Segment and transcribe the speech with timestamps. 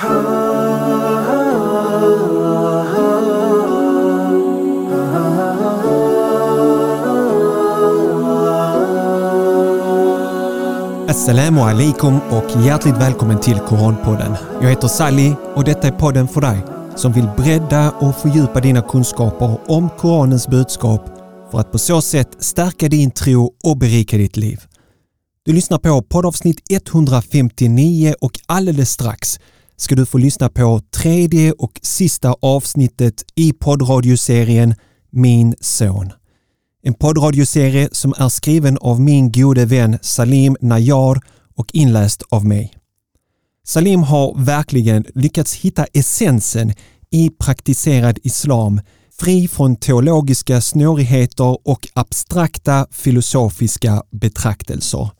[0.00, 0.10] Assalamu
[11.60, 14.36] alaikum och hjärtligt välkommen till Koranpodden.
[14.62, 16.58] Jag heter Sally och detta är podden för dig
[16.96, 21.10] som vill bredda och fördjupa dina kunskaper om Koranens budskap
[21.50, 24.60] för att på så sätt stärka din tro och berika ditt liv.
[25.42, 29.38] Du lyssnar på poddavsnitt 159 och alldeles strax
[29.78, 34.74] ska du få lyssna på tredje och sista avsnittet i poddradioserien
[35.10, 36.12] Min son.
[36.82, 41.20] En poddradioserie som är skriven av min gode vän Salim Najar
[41.54, 42.72] och inläst av mig.
[43.64, 46.72] Salim har verkligen lyckats hitta essensen
[47.10, 48.80] i praktiserad islam,
[49.20, 55.10] fri från teologiska snårigheter och abstrakta filosofiska betraktelser.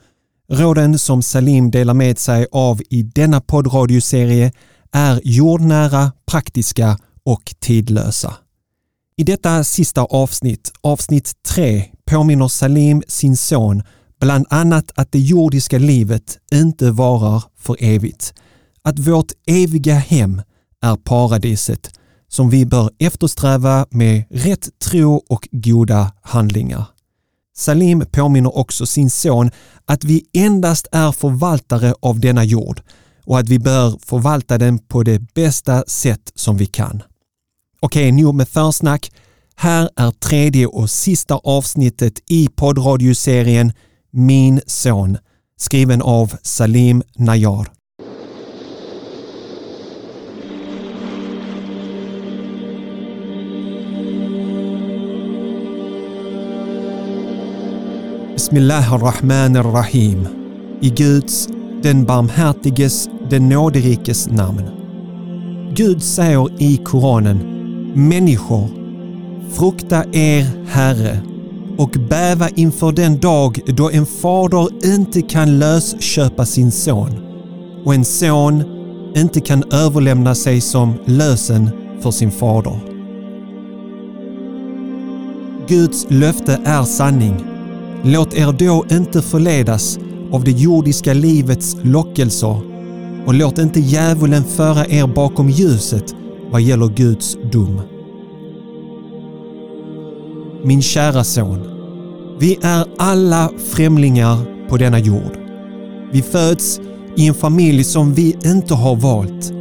[0.53, 4.53] Råden som Salim delar med sig av i denna poddradioserie
[4.93, 8.35] är jordnära, praktiska och tidlösa.
[9.17, 13.83] I detta sista avsnitt, avsnitt 3, påminner Salim sin son
[14.21, 18.35] bland annat att det jordiska livet inte varar för evigt.
[18.83, 20.43] Att vårt eviga hem
[20.83, 21.91] är paradiset
[22.29, 26.85] som vi bör eftersträva med rätt tro och goda handlingar.
[27.59, 29.51] Salim påminner också sin son
[29.87, 32.83] att vi endast är förvaltare av denna jord
[33.25, 37.03] och att vi bör förvalta den på det bästa sätt som vi kan.
[37.81, 39.13] Okej, nog med försnack.
[39.57, 43.73] Här är tredje och sista avsnittet i poddradioserien
[44.11, 45.19] Min son,
[45.57, 47.78] skriven av Salim Najar.
[58.49, 60.29] Bismillah ar-Rahman ar-Rahim.
[60.81, 61.49] I Guds,
[61.83, 64.63] den barmhärtiges, den nåderikes namn.
[65.75, 67.39] Gud säger i Koranen
[68.09, 68.69] Människor,
[69.53, 71.21] frukta er Herre
[71.79, 77.11] och bäva inför den dag då en fader inte kan lösköpa sin son
[77.85, 78.65] och en son
[79.17, 81.71] inte kan överlämna sig som lösen
[82.03, 82.79] för sin fader.
[85.67, 87.48] Guds löfte är sanning.
[88.05, 89.99] Låt er då inte förledas
[90.33, 92.61] av det jordiska livets lockelser
[93.27, 96.15] och låt inte djävulen föra er bakom ljuset
[96.51, 97.81] vad gäller Guds dom.
[100.65, 101.59] Min kära son,
[102.41, 105.39] vi är alla främlingar på denna jord.
[106.13, 106.81] Vi föds
[107.17, 109.53] i en familj som vi inte har valt.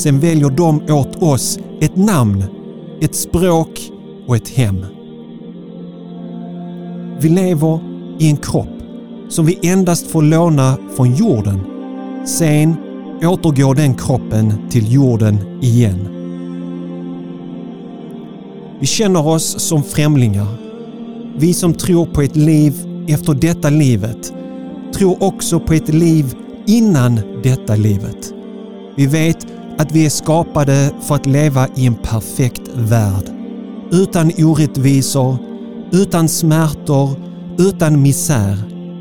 [0.00, 2.44] Sen väljer de åt oss ett namn,
[3.00, 3.80] ett språk
[4.26, 4.86] och ett hem.
[7.20, 7.80] Vi lever
[8.18, 8.82] i en kropp
[9.28, 11.60] som vi endast får låna från jorden.
[12.26, 12.76] Sen
[13.22, 16.08] återgår den kroppen till jorden igen.
[18.80, 20.46] Vi känner oss som främlingar.
[21.36, 22.74] Vi som tror på ett liv
[23.08, 24.32] efter detta livet
[24.94, 26.34] tror också på ett liv
[26.66, 28.32] innan detta livet.
[28.96, 29.46] Vi vet
[29.78, 33.24] att vi är skapade för att leva i en perfekt värld.
[33.90, 35.36] Utan orättvisor,
[35.92, 37.10] utan smärtor,
[37.58, 38.58] utan misär.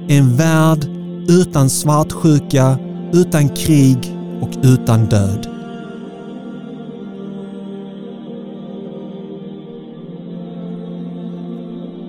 [0.07, 0.85] En värld
[1.29, 2.77] utan svartsjuka,
[3.13, 5.47] utan krig och utan död.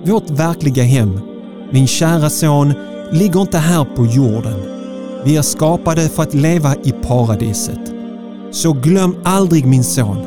[0.05, 1.19] Vårt verkliga hem,
[1.71, 2.73] min kära son,
[3.11, 4.59] ligger inte här på jorden.
[5.25, 7.93] Vi är skapade för att leva i paradiset.
[8.51, 10.17] Så glöm aldrig min son,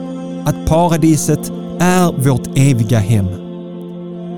[0.45, 3.42] att paradiset är vårt eviga hem.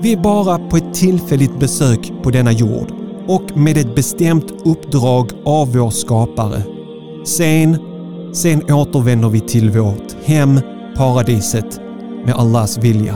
[0.01, 2.91] Vi är bara på ett tillfälligt besök på denna jord
[3.27, 6.61] och med ett bestämt uppdrag av vår skapare.
[7.25, 7.77] Sen,
[8.33, 10.59] sen återvänder vi till vårt hem,
[10.95, 11.79] paradiset,
[12.25, 13.15] med Allahs vilja.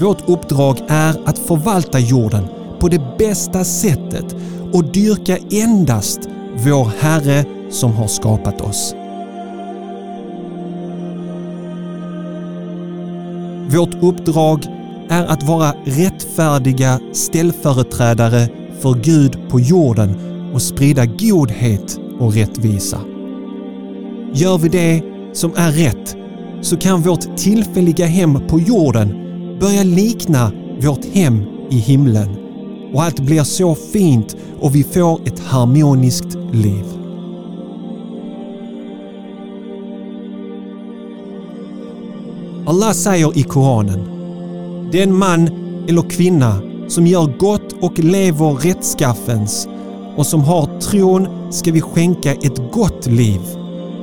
[0.00, 2.44] Vårt uppdrag är att förvalta jorden
[2.78, 4.36] på det bästa sättet
[4.72, 6.20] och dyrka endast
[6.54, 8.94] vår Herre som har skapat oss.
[13.74, 14.66] Vårt uppdrag
[15.08, 18.48] är att vara rättfärdiga ställföreträdare
[18.80, 20.16] för Gud på jorden
[20.54, 23.00] och sprida godhet och rättvisa.
[24.34, 26.16] Gör vi det som är rätt
[26.60, 29.08] så kan vårt tillfälliga hem på jorden
[29.60, 32.36] börja likna vårt hem i himlen
[32.92, 37.03] och allt blir så fint och vi får ett harmoniskt liv.
[42.66, 44.08] Allah säger i Koranen
[44.92, 45.48] Den man
[45.88, 49.68] eller kvinna som gör gott och lever rättskaffens
[50.16, 53.40] och som har tron ska vi skänka ett gott liv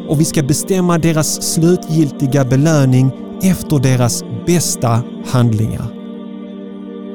[0.07, 3.11] och vi ska bestämma deras slutgiltiga belöning
[3.41, 5.85] efter deras bästa handlingar.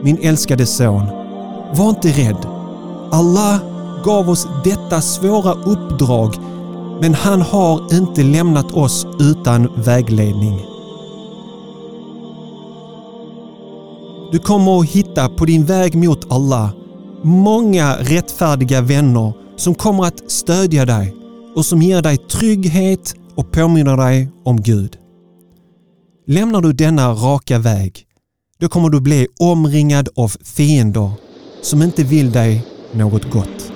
[0.03, 1.07] Min älskade son,
[1.75, 2.47] var inte rädd.
[3.13, 3.59] Allah
[4.05, 6.35] gav oss detta svåra uppdrag
[7.01, 10.76] men han har inte lämnat oss utan vägledning.
[14.33, 16.71] Du kommer att hitta på din väg mot Allah
[17.27, 21.17] många rättfärdiga vänner som kommer att stödja dig
[21.55, 24.97] och som ger dig trygghet och påminner dig om Gud.
[26.27, 28.07] Lämnar du denna raka väg,
[28.59, 31.11] då kommer du bli omringad av fiender
[31.63, 33.73] som inte vill dig något gott.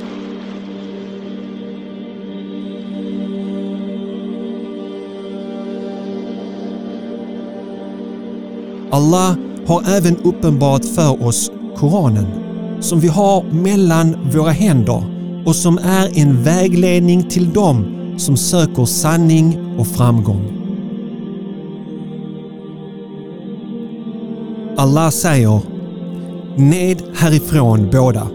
[8.93, 12.27] Allah har även uppenbarat för oss Koranen
[12.81, 15.05] som vi har mellan våra händer
[15.47, 17.85] och som är en vägledning till dem
[18.19, 20.57] som söker sanning och framgång.
[24.77, 25.61] Allah säger
[26.57, 28.27] Ned härifrån båda.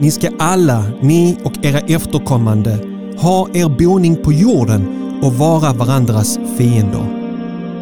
[0.00, 2.78] Ni ska alla, ni och era efterkommande,
[3.18, 4.86] ha er boning på jorden
[5.22, 7.06] och vara varandras fiender.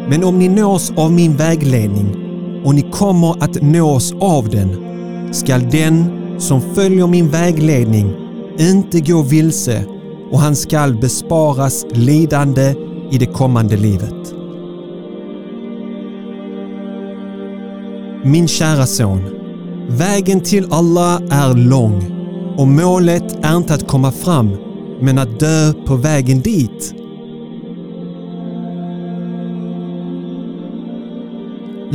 [0.09, 2.22] Men om ni nås av min vägledning
[2.65, 4.75] och ni kommer att nås av den,
[5.33, 6.05] skall den
[6.39, 8.13] som följer min vägledning
[8.59, 9.85] inte gå vilse
[10.31, 12.75] och han skall besparas lidande
[13.11, 14.33] i det kommande livet.
[18.25, 19.21] Min kära son,
[19.89, 22.13] vägen till Allah är lång
[22.57, 24.57] och målet är inte att komma fram
[25.01, 27.02] men att dö på vägen dit.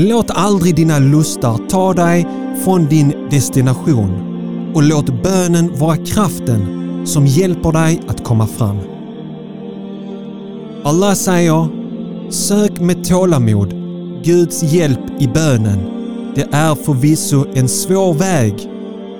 [0.01, 2.27] Låt aldrig dina lustar ta dig
[2.65, 4.11] från din destination
[4.75, 6.63] och låt bönen vara kraften
[7.07, 8.79] som hjälper dig att komma fram.
[10.85, 11.69] Allah säger
[12.31, 13.75] Sök med tålamod
[14.25, 15.79] Guds hjälp i bönen.
[16.35, 18.55] Det är förvisso en svår väg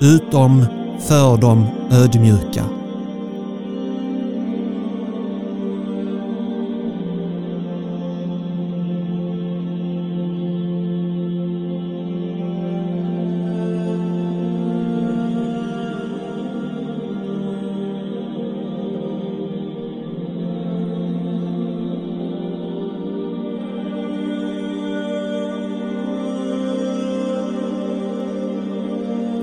[0.01, 0.65] utom
[1.07, 2.78] för de ödmjuka.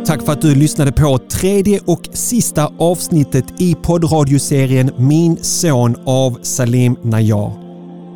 [0.07, 6.39] Tack för att du lyssnade på tredje och sista avsnittet i poddradioserien Min son av
[6.43, 7.53] Salim Najar.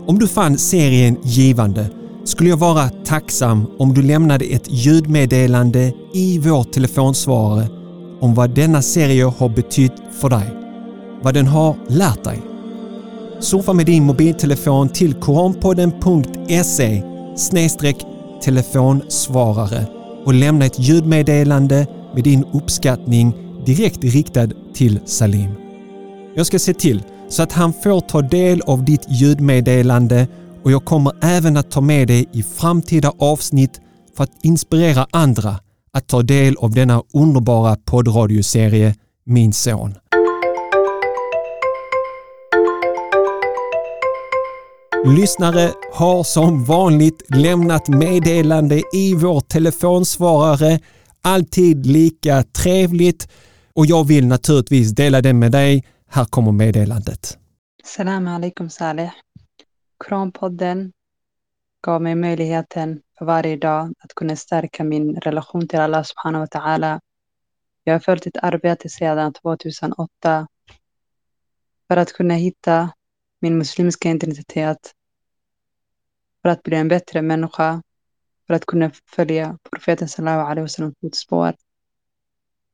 [0.06, 1.87] Om du fann serien givande
[2.25, 7.69] skulle jag vara tacksam om du lämnade ett ljudmeddelande i vår telefonsvarare
[8.20, 10.56] om vad denna serie har betytt för dig.
[11.22, 12.42] Vad den har lärt dig.
[13.40, 17.02] Surfa med din mobiltelefon till koranpodden.se
[18.42, 23.34] telefonsvarare och lämna ett ljudmeddelande med din uppskattning
[23.67, 25.50] direkt riktad till Salim.
[26.34, 30.28] Jag ska se till så att han får ta del av ditt ljudmeddelande
[30.64, 33.81] och jag kommer även att ta med det i framtida avsnitt
[34.17, 35.56] för att inspirera andra
[35.93, 38.94] att ta del av denna underbara poddradioserie
[39.26, 39.94] Min son.
[45.04, 50.78] Lyssnare har som vanligt lämnat meddelande i vår telefonsvarare.
[51.23, 53.28] Alltid lika trevligt
[53.75, 55.85] och jag vill naturligtvis dela det med dig.
[56.09, 57.38] Här kommer meddelandet.
[57.85, 59.11] Salam alaikum Saleh.
[60.04, 60.92] Kronpodden
[61.83, 66.61] gav mig möjligheten för varje dag att kunna stärka min relation till Allah subhanahu wa
[66.61, 67.00] ta'ala.
[67.85, 70.47] Jag har följt ett arbete sedan 2008
[71.88, 72.90] för att kunna hitta
[73.40, 74.94] min muslimska identitet,
[76.42, 77.82] för att bli en bättre människa,
[78.47, 81.54] för att kunna följa profeten sallallahu alaihi wasallam fotspår.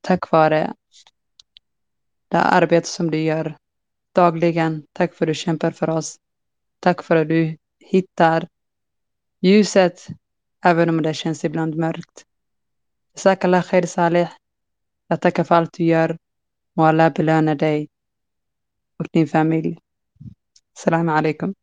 [0.00, 0.74] Tack vare
[2.28, 3.56] det arbete som du gör
[4.12, 4.86] dagligen.
[4.92, 6.16] Tack för att du kämpar för oss.
[6.80, 8.48] Tack för att du hittar
[9.40, 10.06] ljuset
[10.64, 12.24] även om det känns ibland mörkt.
[13.14, 14.30] Jazakallah khair Saleh.
[15.08, 16.18] Jag tackar för allt du gör.
[16.74, 17.88] Må Allah belöna dig
[18.98, 19.78] och din familj.
[20.84, 21.54] Salam alaikum.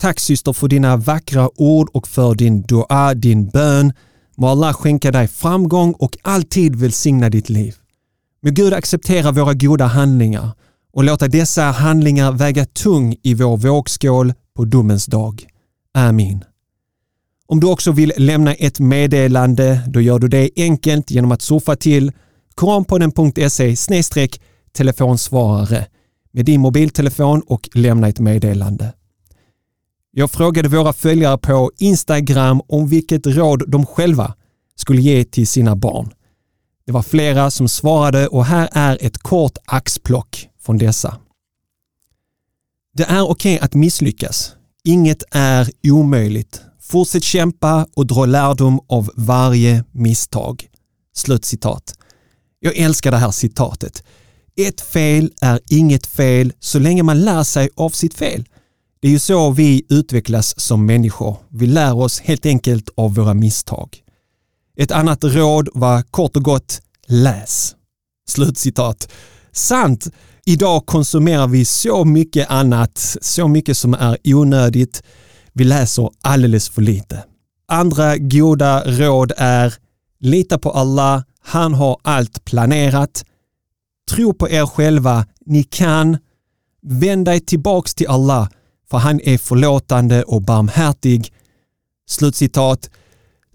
[0.00, 3.92] Tack syster för dina vackra ord och för din dua, din bön.
[4.36, 7.74] Må Allah skänka dig framgång och alltid välsigna ditt liv.
[8.42, 10.50] Må Gud acceptera våra goda handlingar
[10.92, 15.46] och låta dessa handlingar väga tung i vår vågskål på domens dag.
[15.94, 16.44] Amin.
[17.46, 21.76] Om du också vill lämna ett meddelande, då gör du det enkelt genom att surfa
[21.76, 22.12] till
[22.54, 23.76] koranpodden.se
[24.72, 25.86] telefonsvarare
[26.32, 28.92] med din mobiltelefon och lämna ett meddelande.
[30.12, 34.34] Jag frågade våra följare på Instagram om vilket råd de själva
[34.76, 36.10] skulle ge till sina barn.
[36.86, 41.16] Det var flera som svarade och här är ett kort axplock från dessa.
[42.94, 44.52] Det är okej okay att misslyckas.
[44.84, 46.62] Inget är omöjligt.
[46.80, 50.66] Fortsätt kämpa och dra lärdom av varje misstag.
[51.14, 51.94] Slutcitat.
[52.60, 54.04] Jag älskar det här citatet.
[54.66, 58.44] Ett fel är inget fel så länge man lär sig av sitt fel.
[59.00, 61.36] Det är ju så vi utvecklas som människor.
[61.48, 63.98] Vi lär oss helt enkelt av våra misstag.
[64.76, 67.74] Ett annat råd var kort och gott läs.
[68.28, 69.08] Slutcitat.
[69.52, 70.06] Sant!
[70.46, 75.02] Idag konsumerar vi så mycket annat, så mycket som är onödigt.
[75.52, 77.24] Vi läser alldeles för lite.
[77.68, 79.74] Andra goda råd är
[80.20, 83.24] lita på Allah, han har allt planerat.
[84.10, 86.18] Tro på er själva, ni kan.
[86.82, 88.48] Vänd dig tillbaks till Allah,
[88.90, 91.32] för han är förlåtande och barmhärtig.
[92.08, 92.90] Slutcitat.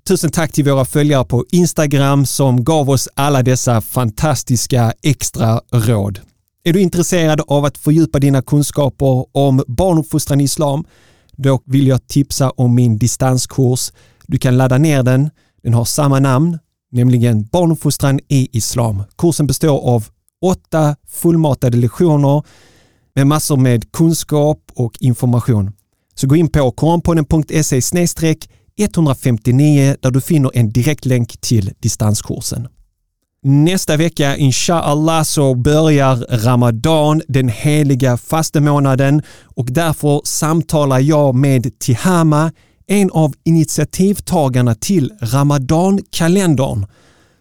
[0.07, 6.19] Tusen tack till våra följare på Instagram som gav oss alla dessa fantastiska extra råd.
[6.63, 10.85] Är du intresserad av att fördjupa dina kunskaper om barnuppfostran i islam?
[11.31, 13.91] Då vill jag tipsa om min distanskurs.
[14.27, 15.29] Du kan ladda ner den.
[15.63, 16.59] Den har samma namn,
[16.91, 19.03] nämligen Barnuppfostran i islam.
[19.17, 20.05] Kursen består av
[20.45, 22.43] åtta fullmatade lektioner
[23.15, 25.71] med massor med kunskap och information.
[26.15, 27.81] Så gå in på koranpodden.se
[28.77, 32.67] 159 där du finner en direktlänk till distanskursen.
[33.43, 42.51] Nästa vecka, inshallah, så börjar Ramadan, den heliga fastemånaden och därför samtalar jag med Tihama,
[42.87, 46.85] en av initiativtagarna till Ramadan-kalendern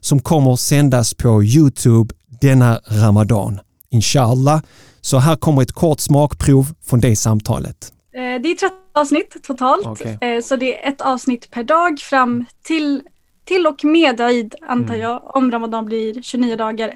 [0.00, 3.60] som kommer sändas på Youtube denna Ramadan.
[3.90, 4.62] Inshallah.
[5.00, 7.92] Så här kommer ett kort smakprov från det samtalet.
[8.14, 10.16] Eh, det är 13 avsnitt totalt, okay.
[10.20, 13.02] Eh, så det är ett avsnitt per dag fram till
[13.44, 15.00] till och med Aid antar mm.
[15.00, 16.94] jag, om Ramadan blir 29 dagar.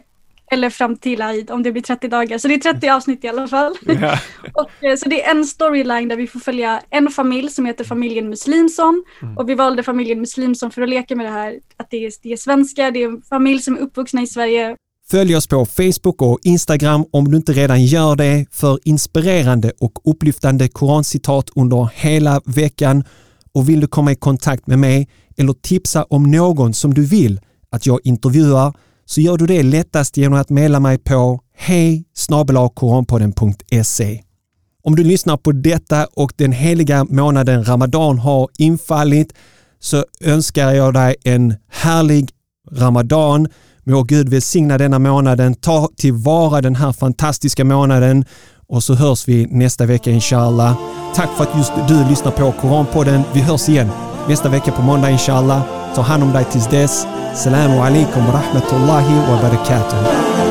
[0.50, 2.38] Eller fram till Aid om det blir 30 dagar.
[2.38, 3.74] Så det är 30 avsnitt i alla fall.
[3.88, 4.18] Yeah.
[4.54, 7.84] och, eh, så det är en storyline där vi får följa en familj som heter
[7.84, 9.04] familjen Muslimsson.
[9.22, 9.38] Mm.
[9.38, 12.32] Och vi valde familjen Muslimsson för att leka med det här att det är, det
[12.32, 14.76] är svenskar, det är en familj som är uppvuxna i Sverige.
[15.10, 20.10] Följ oss på Facebook och Instagram om du inte redan gör det för inspirerande och
[20.10, 23.04] upplyftande korancitat under hela veckan.
[23.52, 27.40] Och vill du komma i kontakt med mig eller tipsa om någon som du vill
[27.70, 28.72] att jag intervjuar
[29.04, 32.04] så gör du det lättast genom att mejla mig på hej
[34.82, 39.32] Om du lyssnar på detta och den heliga månaden Ramadan har infallit
[39.80, 42.30] så önskar jag dig en härlig
[42.72, 43.48] Ramadan.
[43.88, 45.54] Må Gud välsigna denna månaden.
[45.54, 48.24] Ta tillvara den här fantastiska månaden
[48.68, 50.76] och så hörs vi nästa vecka inshallah.
[51.14, 53.22] Tack för att just du lyssnar på Koranpodden.
[53.34, 53.90] Vi hörs igen
[54.28, 55.62] nästa vecka på måndag inshallah.
[55.94, 57.06] Ta hand om dig tills dess.
[57.34, 60.47] Salam alaikum wa rahmatullahi wa barakatuh.